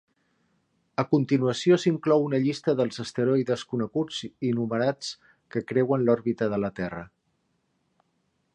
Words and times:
A 1.01 1.03
continuació 1.09 1.77
s'inclou 1.83 2.25
una 2.29 2.39
llista 2.45 2.75
dels 2.79 2.97
asteroides 3.03 3.65
coneguts 3.73 4.23
i 4.49 4.53
numerats 4.61 5.11
que 5.57 5.63
creuen 5.73 6.07
l'òrbita 6.07 6.49
de 6.55 6.59
la 6.65 6.73
Terra. 6.81 7.05